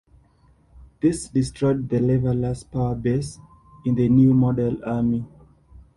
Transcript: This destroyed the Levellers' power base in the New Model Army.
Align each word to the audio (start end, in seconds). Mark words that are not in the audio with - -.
This 0.99 1.27
destroyed 1.27 1.87
the 1.87 1.99
Levellers' 1.99 2.63
power 2.63 2.95
base 2.95 3.37
in 3.85 3.93
the 3.93 4.09
New 4.09 4.33
Model 4.33 4.83
Army. 4.83 5.27